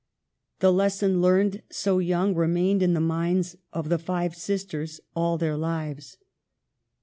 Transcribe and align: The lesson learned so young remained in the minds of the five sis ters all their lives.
The 0.61 0.73
lesson 0.73 1.21
learned 1.21 1.61
so 1.69 1.99
young 1.99 2.33
remained 2.33 2.81
in 2.81 2.95
the 2.95 2.99
minds 2.99 3.55
of 3.71 3.89
the 3.89 3.99
five 3.99 4.35
sis 4.35 4.65
ters 4.65 4.99
all 5.15 5.37
their 5.37 5.55
lives. 5.55 6.17